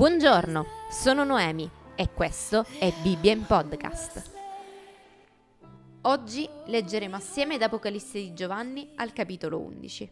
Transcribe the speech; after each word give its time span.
Buongiorno, 0.00 0.64
sono 0.90 1.24
Noemi 1.24 1.70
e 1.94 2.08
questo 2.14 2.64
è 2.78 2.90
Bibbia 3.02 3.32
in 3.32 3.44
Podcast. 3.44 4.30
Oggi 6.00 6.48
leggeremo 6.64 7.16
assieme 7.16 7.58
da 7.58 7.66
Apocalisse 7.66 8.18
di 8.18 8.32
Giovanni 8.32 8.92
al 8.96 9.12
capitolo 9.12 9.58
11. 9.58 10.10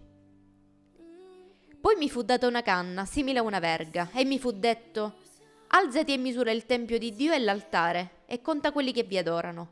Poi 1.81 1.97
mi 1.97 2.11
fu 2.11 2.21
data 2.21 2.47
una 2.47 2.61
canna, 2.61 3.07
simile 3.07 3.39
a 3.39 3.43
una 3.43 3.61
verga, 3.61 4.11
e 4.13 4.27
mi 4.27 4.39
fu 4.39 4.51
detto: 4.51 5.21
Alzati 5.69 6.13
e 6.13 6.19
misura 6.19 6.51
il 6.51 6.67
tempio 6.67 6.99
di 6.99 7.15
Dio 7.15 7.33
e 7.33 7.39
l'altare, 7.39 8.25
e 8.27 8.43
conta 8.43 8.73
quelli 8.73 8.93
che 8.93 9.05
vi 9.05 9.17
adorano. 9.17 9.71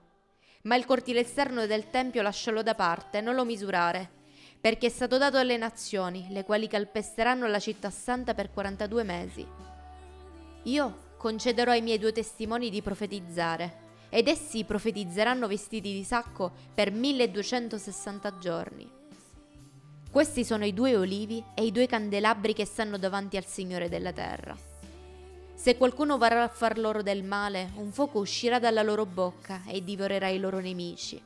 Ma 0.62 0.77
il 0.77 0.87
cortile 0.87 1.21
esterno 1.21 1.67
del 1.67 1.91
tempio 1.91 2.23
lascialo 2.23 2.62
da 2.62 2.75
parte, 2.75 3.21
non 3.21 3.35
lo 3.35 3.45
misurare, 3.45 4.11
perché 4.59 4.87
è 4.87 4.91
stato 4.91 5.19
dato 5.19 5.37
alle 5.37 5.59
nazioni, 5.59 6.29
le 6.30 6.43
quali 6.43 6.69
calpesteranno 6.69 7.46
la 7.46 7.59
città 7.59 7.91
santa 7.91 8.33
per 8.33 8.51
42 8.51 9.03
mesi. 9.03 9.75
Io 10.66 11.15
concederò 11.16 11.70
ai 11.70 11.80
miei 11.80 11.98
due 11.98 12.11
testimoni 12.11 12.70
di 12.70 12.83
profetizzare, 12.83 13.84
ed 14.09 14.27
essi 14.27 14.65
profetizzeranno 14.65 15.47
vestiti 15.47 15.92
di 15.92 16.02
sacco 16.02 16.51
per 16.75 16.91
1260 16.91 18.39
giorni. 18.39 18.91
Questi 20.11 20.45
sono 20.45 20.65
i 20.65 20.75
due 20.75 20.97
olivi 20.97 21.42
e 21.55 21.65
i 21.65 21.70
due 21.70 21.87
candelabri 21.87 22.52
che 22.52 22.65
stanno 22.65 22.98
davanti 22.98 23.37
al 23.37 23.45
Signore 23.45 23.89
della 23.89 24.12
terra. 24.12 24.56
Se 25.55 25.77
qualcuno 25.77 26.19
vorrà 26.19 26.42
a 26.42 26.48
far 26.48 26.78
loro 26.78 27.01
del 27.03 27.23
male, 27.23 27.70
un 27.77 27.92
fuoco 27.92 28.19
uscirà 28.19 28.59
dalla 28.59 28.83
loro 28.83 29.06
bocca 29.06 29.62
e 29.69 29.84
divorerà 29.84 30.28
i 30.28 30.39
loro 30.39 30.59
nemici. 30.59 31.20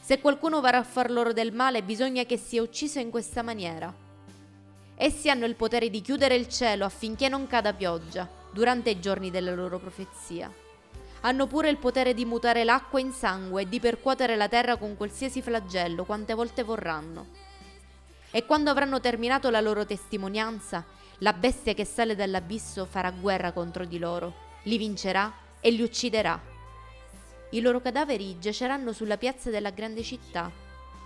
Se 0.00 0.20
qualcuno 0.20 0.60
vorrà 0.60 0.78
a 0.78 0.84
far 0.84 1.10
loro 1.10 1.32
del 1.32 1.52
male, 1.52 1.82
bisogna 1.82 2.24
che 2.24 2.36
sia 2.36 2.62
ucciso 2.62 2.98
in 2.98 3.10
questa 3.10 3.42
maniera. 3.42 3.94
Essi 4.94 5.30
hanno 5.30 5.46
il 5.46 5.54
potere 5.54 5.88
di 5.88 6.02
chiudere 6.02 6.34
il 6.34 6.48
cielo 6.48 6.84
affinché 6.84 7.28
non 7.28 7.46
cada 7.46 7.72
pioggia 7.72 8.37
durante 8.50 8.90
i 8.90 9.00
giorni 9.00 9.30
della 9.30 9.54
loro 9.54 9.78
profezia. 9.78 10.52
Hanno 11.20 11.46
pure 11.46 11.68
il 11.68 11.78
potere 11.78 12.14
di 12.14 12.24
mutare 12.24 12.64
l'acqua 12.64 13.00
in 13.00 13.12
sangue 13.12 13.62
e 13.62 13.68
di 13.68 13.80
percuotere 13.80 14.36
la 14.36 14.48
terra 14.48 14.76
con 14.76 14.96
qualsiasi 14.96 15.42
flagello 15.42 16.04
quante 16.04 16.34
volte 16.34 16.62
vorranno. 16.62 17.26
E 18.30 18.46
quando 18.46 18.70
avranno 18.70 19.00
terminato 19.00 19.50
la 19.50 19.60
loro 19.60 19.84
testimonianza, 19.84 20.84
la 21.18 21.32
bestia 21.32 21.74
che 21.74 21.84
sale 21.84 22.14
dall'abisso 22.14 22.84
farà 22.84 23.10
guerra 23.10 23.52
contro 23.52 23.84
di 23.84 23.98
loro, 23.98 24.34
li 24.64 24.78
vincerà 24.78 25.32
e 25.60 25.70
li 25.70 25.82
ucciderà. 25.82 26.40
I 27.50 27.60
loro 27.60 27.80
cadaveri 27.80 28.38
giaceranno 28.38 28.92
sulla 28.92 29.16
piazza 29.16 29.50
della 29.50 29.70
grande 29.70 30.02
città, 30.02 30.50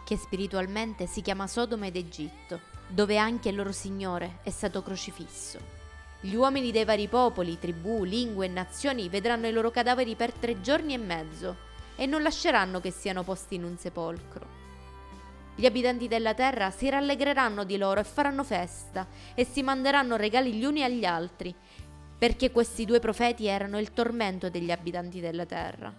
che 0.05 0.17
spiritualmente 0.17 1.07
si 1.07 1.23
chiama 1.23 1.47
Sodoma 1.47 1.87
ed 1.87 1.97
Egitto, 1.97 2.61
dove 2.89 3.17
anche 3.17 3.49
il 3.49 3.55
loro 3.55 3.73
Signore 3.73 4.41
è 4.43 4.51
stato 4.51 4.83
crocifisso. 4.83 5.82
Gli 6.25 6.37
uomini 6.37 6.71
dei 6.71 6.85
vari 6.85 7.09
popoli, 7.09 7.59
tribù, 7.59 8.05
lingue 8.05 8.47
e 8.47 8.49
nazioni 8.49 9.09
vedranno 9.09 9.49
i 9.49 9.53
loro 9.53 9.73
cadaveri 9.73 10.15
per 10.15 10.33
tre 10.33 10.61
giorni 10.61 10.95
e 10.95 10.99
mezzo 10.99 11.57
e 11.97 12.07
non 12.07 12.23
lasceranno 12.23 12.81
che 12.81 12.93
siano 12.93 13.25
posti 13.25 13.57
in 13.57 13.65
un 13.65 13.77
sepolcro. 13.77 14.47
Gli 15.57 15.67
abitanti 15.67 16.07
della 16.07 16.33
terra 16.33 16.71
si 16.71 16.89
rallegreranno 16.89 17.65
di 17.65 17.77
loro 17.77 17.99
e 17.99 18.05
faranno 18.05 18.45
festa 18.45 19.09
e 19.35 19.45
si 19.45 19.65
manderanno 19.65 20.15
regali 20.15 20.53
gli 20.53 20.65
uni 20.65 20.85
agli 20.85 21.05
altri, 21.05 21.53
perché 22.17 22.53
questi 22.53 22.85
due 22.85 23.01
profeti 23.01 23.47
erano 23.47 23.81
il 23.81 23.93
tormento 23.93 24.49
degli 24.49 24.71
abitanti 24.71 25.19
della 25.19 25.45
terra. 25.45 25.93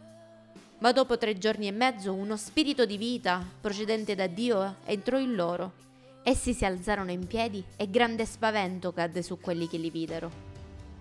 Ma 0.80 0.92
dopo 0.94 1.18
tre 1.18 1.38
giorni 1.38 1.68
e 1.68 1.72
mezzo 1.72 2.14
uno 2.14 2.38
spirito 2.38 2.86
di 2.86 2.96
vita 2.96 3.46
procedente 3.60 4.16
da 4.16 4.28
Dio 4.28 4.78
entrò 4.86 5.20
in 5.20 5.36
loro 5.36 5.82
Essi 6.26 6.54
si 6.54 6.64
alzarono 6.64 7.12
in 7.12 7.28
piedi 7.28 7.62
e 7.76 7.90
grande 7.90 8.26
spavento 8.26 8.94
cadde 8.94 9.22
su 9.22 9.42
quelli 9.42 9.68
che 9.68 9.76
li 9.76 9.90
videro. 9.90 10.32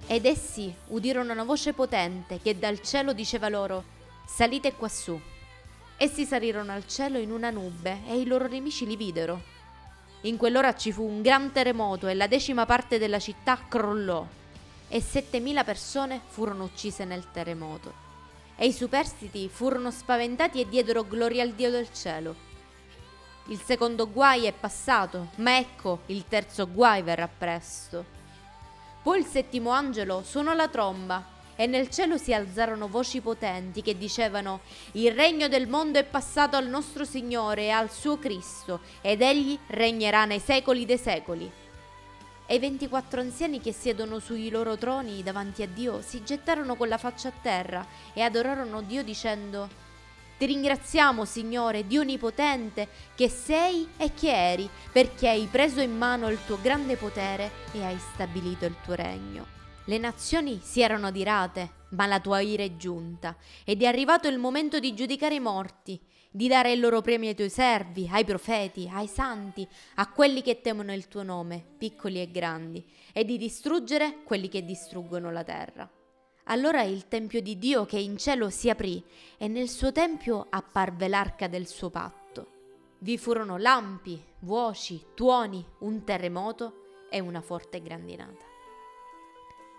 Ed 0.09 0.25
essi 0.27 0.75
udirono 0.89 1.33
una 1.33 1.45
voce 1.45 1.73
potente 1.73 2.41
che 2.43 2.59
dal 2.59 2.81
cielo 2.81 3.13
diceva 3.13 3.49
loro: 3.49 3.85
Salite 4.27 4.75
quassù. 4.75 5.19
Essi 5.97 6.25
salirono 6.25 6.73
al 6.73 6.89
cielo 6.89 7.19
in 7.19 7.31
una 7.31 7.51
nube 7.51 8.01
e 8.09 8.19
i 8.19 8.27
loro 8.27 8.49
nemici 8.49 8.85
li 8.85 8.97
videro. 8.97 9.41
In 10.23 10.37
quell'ora 10.37 10.75
ci 10.75 10.91
fu 10.91 11.05
un 11.05 11.23
gran 11.23 11.53
terremoto 11.53 12.09
e 12.09 12.15
la 12.15 12.27
decima 12.27 12.67
parte 12.67 12.99
della 12.99 13.21
città 13.21 13.61
crollò 13.69 14.27
e 14.89 15.01
settemila 15.01 15.63
persone 15.63 16.21
furono 16.27 16.65
uccise 16.65 17.05
nel 17.05 17.31
terremoto. 17.31 17.95
E 18.57 18.67
i 18.67 18.73
superstiti 18.73 19.49
furono 19.49 19.93
spaventati 19.93 20.61
e 20.61 20.69
diedero 20.69 21.07
gloria 21.07 21.45
al 21.45 21.53
Dio 21.53 21.71
del 21.71 21.93
cielo 21.93 22.51
il 23.47 23.61
secondo 23.61 24.09
guai 24.11 24.47
è 24.47 24.53
passato, 24.53 25.31
ma 25.37 25.57
ecco, 25.57 26.03
il 26.07 26.25
terzo 26.29 26.71
guai 26.71 27.03
verrà 27.03 27.29
presto. 27.29 28.05
Poi 29.03 29.19
il 29.19 29.27
settimo 29.27 29.71
angelo 29.71 30.23
suonò 30.25 30.53
la 30.53 30.69
tromba 30.69 31.25
e 31.57 31.67
nel 31.67 31.91
cielo 31.91 32.17
si 32.19 32.33
alzarono 32.33 32.89
voci 32.89 33.21
potenti 33.21 33.83
che 33.83 33.99
dicevano 33.99 34.61
Il 34.93 35.13
regno 35.13 35.49
del 35.49 35.69
mondo 35.69 35.99
è 35.99 36.05
passato 36.05 36.57
al 36.57 36.69
nostro 36.69 37.05
Signore 37.05 37.65
e 37.65 37.71
al 37.71 37.91
suo 37.91 38.19
Cristo, 38.19 38.81
ed 39.01 39.21
egli 39.21 39.59
regnerà 39.69 40.25
nei 40.25 40.41
secoli 40.41 40.85
dei 40.87 40.99
secoli. 40.99 41.51
E 42.47 42.55
i 42.55 42.59
ventiquattro 42.59 43.21
anziani 43.21 43.61
che 43.61 43.73
siedono 43.73 44.19
sui 44.19 44.51
loro 44.51 44.77
troni 44.77 45.23
davanti 45.23 45.63
a 45.63 45.67
Dio 45.67 46.01
si 46.03 46.23
gettarono 46.23 46.77
con 46.77 46.89
la 46.89 46.99
faccia 46.99 47.29
a 47.29 47.33
terra 47.41 47.87
e 48.13 48.23
adorarono 48.23 48.83
Dio 48.83 49.03
dicendo 49.03 49.69
ti 50.43 50.49
ringraziamo, 50.49 51.25
Signore, 51.25 51.87
Dio 51.87 52.01
Onnipotente, 52.01 52.89
che 53.15 53.29
sei 53.29 53.87
e 53.97 54.13
che 54.13 54.35
eri, 54.35 54.69
perché 54.91 55.29
hai 55.29 55.47
preso 55.49 55.81
in 55.81 55.97
mano 55.97 56.29
il 56.31 56.39
tuo 56.45 56.59
grande 56.61 56.97
potere 56.97 57.49
e 57.71 57.85
hai 57.85 57.97
stabilito 57.97 58.65
il 58.65 58.75
tuo 58.83 58.95
regno. 58.95 59.47
Le 59.85 59.99
nazioni 59.99 60.59
si 60.61 60.81
erano 60.81 61.07
adirate, 61.07 61.85
ma 61.91 62.07
la 62.07 62.19
tua 62.19 62.41
ira 62.41 62.65
è 62.65 62.75
giunta, 62.75 63.37
ed 63.65 63.83
è 63.83 63.87
arrivato 63.87 64.27
il 64.27 64.39
momento 64.39 64.81
di 64.81 64.95
giudicare 64.95 65.37
i 65.37 65.41
morti, 65.41 66.01
di 66.29 66.49
dare 66.49 66.73
il 66.73 66.81
loro 66.81 67.03
premio 67.03 67.29
ai 67.29 67.37
tuoi 67.37 67.49
servi, 67.49 68.09
ai 68.11 68.25
profeti, 68.25 68.91
ai 68.93 69.07
santi, 69.07 69.65
a 69.95 70.11
quelli 70.11 70.43
che 70.43 70.61
temono 70.61 70.93
il 70.93 71.07
tuo 71.07 71.23
nome, 71.23 71.65
piccoli 71.79 72.21
e 72.21 72.33
grandi, 72.33 72.85
e 73.13 73.25
di 73.25 73.39
distruggere 73.39 74.25
quelli 74.25 74.49
che 74.49 74.65
distruggono 74.65 75.31
la 75.31 75.45
terra. 75.45 75.89
Allora 76.45 76.83
il 76.83 77.07
tempio 77.07 77.41
di 77.41 77.57
Dio 77.57 77.87
che 77.87 77.99
in 77.99 78.17
cielo 78.17 78.51
si 78.51 78.69
aprì 78.69 79.03
e 79.39 79.47
nel 79.47 79.69
suo 79.69 79.93
tempio 79.93 80.47
apparve 80.51 81.07
l'arca 81.07 81.47
del 81.47 81.69
suo 81.69 81.89
patto. 81.89 82.47
Vi 82.99 83.17
furono 83.17 83.57
lampi, 83.57 84.21
voci, 84.41 85.05
tuoni, 85.15 85.65
un 85.79 86.03
terremoto 86.05 87.07
e 87.11 87.21
una 87.21 87.41
forte 87.41 87.81
grandinata. 87.81 88.45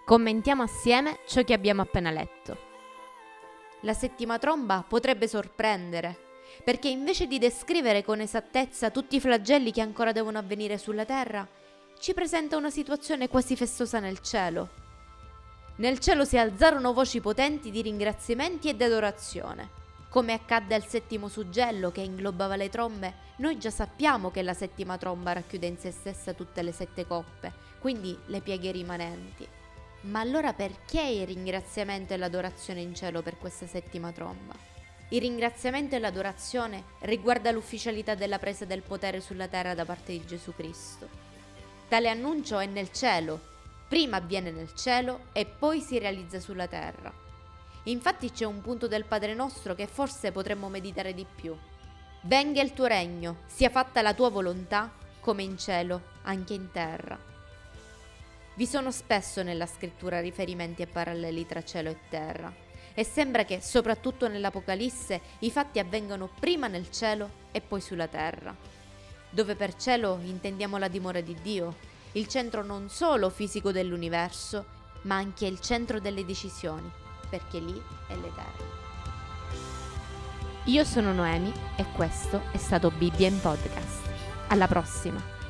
Commentiamo 0.05 0.63
assieme 0.63 1.19
ciò 1.27 1.43
che 1.43 1.53
abbiamo 1.53 1.81
appena 1.81 2.11
letto. 2.11 2.71
La 3.81 3.93
settima 3.93 4.39
tromba 4.39 4.85
potrebbe 4.87 5.27
sorprendere, 5.27 6.17
perché 6.63 6.87
invece 6.87 7.27
di 7.27 7.39
descrivere 7.39 8.03
con 8.03 8.21
esattezza 8.21 8.89
tutti 8.89 9.17
i 9.17 9.19
flagelli 9.19 9.71
che 9.71 9.81
ancora 9.81 10.11
devono 10.11 10.37
avvenire 10.37 10.77
sulla 10.77 11.05
terra, 11.05 11.47
ci 11.99 12.13
presenta 12.13 12.57
una 12.57 12.69
situazione 12.69 13.27
quasi 13.29 13.55
festosa 13.55 13.99
nel 13.99 14.19
cielo, 14.19 14.82
nel 15.75 15.97
cielo 15.99 16.23
si 16.23 16.37
alzarono 16.37 16.93
voci 16.93 17.19
potenti 17.19 17.71
di 17.71 17.81
ringraziamenti 17.81 18.69
ed 18.69 18.81
adorazione. 18.81 19.81
Come 20.07 20.33
accadde 20.33 20.75
al 20.75 20.85
settimo 20.85 21.27
suggello 21.27 21.91
che 21.91 22.01
inglobava 22.01 22.55
le 22.55 22.69
trombe, 22.69 23.13
noi 23.37 23.57
già 23.57 23.71
sappiamo 23.71 24.29
che 24.29 24.43
la 24.43 24.53
settima 24.53 24.97
tromba 24.99 25.33
racchiude 25.33 25.65
in 25.65 25.77
se 25.79 25.89
stessa 25.89 26.33
tutte 26.33 26.61
le 26.61 26.71
sette 26.71 27.07
coppe, 27.07 27.51
quindi 27.79 28.15
le 28.27 28.41
pieghe 28.41 28.71
rimanenti. 28.71 29.47
Ma 30.01 30.19
allora 30.19 30.53
perché 30.53 31.01
il 31.01 31.25
ringraziamento 31.25 32.13
e 32.13 32.17
l'adorazione 32.17 32.81
in 32.81 32.93
cielo 32.93 33.23
per 33.23 33.39
questa 33.39 33.65
settima 33.65 34.11
tromba? 34.11 34.53
Il 35.09 35.21
ringraziamento 35.21 35.95
e 35.95 35.99
l'adorazione 35.99 36.83
riguarda 36.99 37.49
l'ufficialità 37.51 38.13
della 38.13 38.37
presa 38.37 38.65
del 38.65 38.83
potere 38.83 39.21
sulla 39.21 39.47
terra 39.47 39.73
da 39.73 39.85
parte 39.85 40.11
di 40.11 40.25
Gesù 40.25 40.53
Cristo. 40.53 41.07
Tale 41.87 42.09
annuncio 42.09 42.59
è 42.59 42.65
nel 42.67 42.91
cielo, 42.91 43.52
Prima 43.93 44.17
avviene 44.17 44.49
nel 44.49 44.73
cielo 44.73 45.25
e 45.33 45.45
poi 45.45 45.79
si 45.79 45.99
realizza 45.99 46.39
sulla 46.39 46.65
terra. 46.65 47.13
Infatti 47.83 48.31
c'è 48.31 48.43
un 48.43 48.59
punto 48.59 48.87
del 48.87 49.05
Padre 49.05 49.35
nostro 49.35 49.75
che 49.75 49.85
forse 49.85 50.31
potremmo 50.31 50.67
meditare 50.67 51.13
di 51.13 51.27
più. 51.31 51.55
Venga 52.21 52.59
il 52.63 52.73
tuo 52.73 52.87
regno, 52.87 53.41
sia 53.45 53.69
fatta 53.69 54.01
la 54.01 54.15
tua 54.15 54.29
volontà, 54.29 54.91
come 55.19 55.43
in 55.43 55.59
cielo, 55.59 56.01
anche 56.23 56.55
in 56.55 56.71
terra. 56.71 57.19
Vi 58.55 58.65
sono 58.65 58.89
spesso 58.89 59.43
nella 59.43 59.67
scrittura 59.67 60.21
riferimenti 60.21 60.81
e 60.81 60.87
paralleli 60.87 61.45
tra 61.45 61.63
cielo 61.63 61.91
e 61.91 61.99
terra, 62.09 62.51
e 62.95 63.03
sembra 63.03 63.45
che, 63.45 63.61
soprattutto 63.61 64.27
nell'Apocalisse, 64.27 65.21
i 65.41 65.51
fatti 65.51 65.77
avvengano 65.77 66.31
prima 66.39 66.65
nel 66.65 66.89
cielo 66.89 67.29
e 67.51 67.61
poi 67.61 67.79
sulla 67.79 68.07
terra, 68.07 68.55
dove 69.29 69.53
per 69.53 69.75
cielo 69.75 70.17
intendiamo 70.23 70.79
la 70.79 70.87
dimora 70.87 71.21
di 71.21 71.37
Dio, 71.43 71.91
il 72.13 72.27
centro 72.27 72.63
non 72.63 72.89
solo 72.89 73.29
fisico 73.29 73.71
dell'universo, 73.71 74.65
ma 75.03 75.15
anche 75.15 75.45
il 75.45 75.59
centro 75.59 75.99
delle 75.99 76.25
decisioni, 76.25 76.89
perché 77.29 77.59
lì 77.59 77.81
è 78.07 78.15
l'Eterno. 78.15 78.81
Io 80.65 80.83
sono 80.85 81.11
Noemi 81.11 81.51
e 81.75 81.85
questo 81.95 82.43
è 82.51 82.57
stato 82.57 82.89
Bibbia 82.91 83.27
in 83.27 83.39
Podcast. 83.41 84.09
Alla 84.47 84.67
prossima! 84.67 85.42